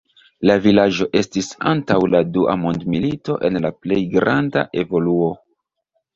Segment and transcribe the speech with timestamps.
[0.49, 5.31] La vilaĝo estis antaŭ la dua mondmilito en la plej granda evoluo.